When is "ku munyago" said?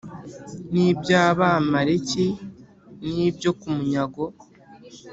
3.59-4.23